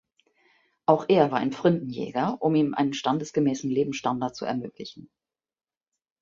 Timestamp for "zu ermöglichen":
4.35-5.11